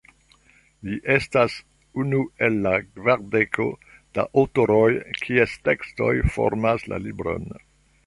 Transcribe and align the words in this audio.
Li 0.87 0.95
estas 1.15 1.57
unu 2.05 2.21
el 2.47 2.57
la 2.65 2.73
kvardeko 2.87 3.69
da 4.19 4.27
aŭtoroj, 4.45 4.91
kies 5.23 5.57
tekstoj 5.71 6.13
formas 6.39 6.93
la 6.93 7.05
libron. 7.09 7.51